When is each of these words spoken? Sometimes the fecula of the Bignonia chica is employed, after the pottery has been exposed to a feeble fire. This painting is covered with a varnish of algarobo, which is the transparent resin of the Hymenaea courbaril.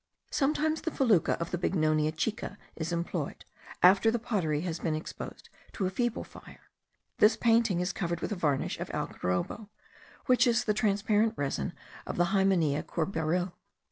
Sometimes 0.31 0.81
the 0.81 0.89
fecula 0.89 1.35
of 1.39 1.51
the 1.51 1.59
Bignonia 1.59 2.11
chica 2.11 2.57
is 2.75 2.91
employed, 2.91 3.45
after 3.83 4.09
the 4.09 4.17
pottery 4.17 4.61
has 4.61 4.79
been 4.79 4.95
exposed 4.95 5.49
to 5.73 5.85
a 5.85 5.91
feeble 5.91 6.23
fire. 6.23 6.71
This 7.19 7.37
painting 7.37 7.81
is 7.81 7.93
covered 7.93 8.19
with 8.19 8.31
a 8.31 8.35
varnish 8.35 8.79
of 8.79 8.89
algarobo, 8.93 9.69
which 10.25 10.47
is 10.47 10.63
the 10.63 10.73
transparent 10.73 11.35
resin 11.37 11.73
of 12.07 12.17
the 12.17 12.29
Hymenaea 12.33 12.81
courbaril. 12.81 13.53